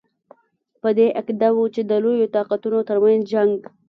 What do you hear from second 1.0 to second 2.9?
عقیده وو چې د لویو طاقتونو